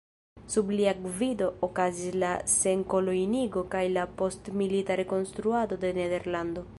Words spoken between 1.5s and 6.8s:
okazis la senkoloniigo kaj la postmilita rekonstruado de Nederlando.